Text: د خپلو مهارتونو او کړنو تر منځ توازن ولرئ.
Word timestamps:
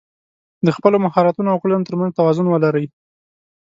د 0.65 0.67
خپلو 0.75 0.97
مهارتونو 1.05 1.47
او 1.53 1.61
کړنو 1.63 1.87
تر 1.87 1.95
منځ 1.99 2.11
توازن 2.19 2.45
ولرئ. 2.49 2.85